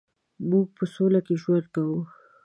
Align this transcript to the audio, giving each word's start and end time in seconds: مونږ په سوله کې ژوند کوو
مونږ 0.49 0.67
په 0.77 0.83
سوله 0.93 1.19
کې 1.25 1.33
ژوند 1.41 1.65
کوو 1.75 2.01